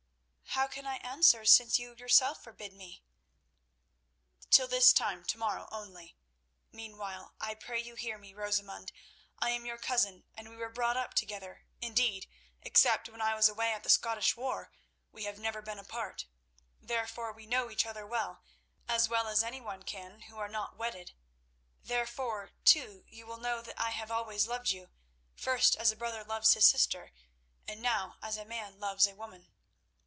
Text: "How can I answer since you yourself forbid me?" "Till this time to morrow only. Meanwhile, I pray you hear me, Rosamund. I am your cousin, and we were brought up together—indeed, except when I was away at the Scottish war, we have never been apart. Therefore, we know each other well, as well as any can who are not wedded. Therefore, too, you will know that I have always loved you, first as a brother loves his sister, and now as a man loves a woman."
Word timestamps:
"How 0.55 0.67
can 0.67 0.85
I 0.85 0.97
answer 0.97 1.45
since 1.45 1.79
you 1.79 1.95
yourself 1.95 2.43
forbid 2.43 2.73
me?" 2.73 3.01
"Till 4.49 4.67
this 4.67 4.91
time 4.91 5.23
to 5.23 5.37
morrow 5.37 5.69
only. 5.71 6.17
Meanwhile, 6.73 7.33
I 7.39 7.55
pray 7.55 7.81
you 7.81 7.95
hear 7.95 8.17
me, 8.17 8.33
Rosamund. 8.33 8.91
I 9.39 9.51
am 9.51 9.65
your 9.65 9.77
cousin, 9.77 10.25
and 10.35 10.49
we 10.49 10.57
were 10.57 10.67
brought 10.69 10.97
up 10.97 11.13
together—indeed, 11.13 12.27
except 12.63 13.07
when 13.07 13.21
I 13.21 13.33
was 13.33 13.47
away 13.47 13.71
at 13.71 13.83
the 13.83 13.89
Scottish 13.89 14.35
war, 14.35 14.73
we 15.13 15.23
have 15.23 15.39
never 15.39 15.61
been 15.61 15.79
apart. 15.79 16.25
Therefore, 16.81 17.31
we 17.31 17.45
know 17.45 17.71
each 17.71 17.85
other 17.85 18.05
well, 18.05 18.43
as 18.89 19.07
well 19.07 19.29
as 19.29 19.43
any 19.43 19.61
can 19.85 20.23
who 20.23 20.37
are 20.37 20.49
not 20.49 20.75
wedded. 20.75 21.13
Therefore, 21.81 22.51
too, 22.65 23.05
you 23.07 23.25
will 23.25 23.37
know 23.37 23.61
that 23.61 23.79
I 23.79 23.91
have 23.91 24.11
always 24.11 24.47
loved 24.47 24.69
you, 24.71 24.89
first 25.33 25.77
as 25.77 25.93
a 25.93 25.95
brother 25.95 26.25
loves 26.25 26.55
his 26.55 26.67
sister, 26.67 27.13
and 27.69 27.81
now 27.81 28.17
as 28.21 28.35
a 28.35 28.43
man 28.43 28.81
loves 28.81 29.07
a 29.07 29.15
woman." 29.15 29.47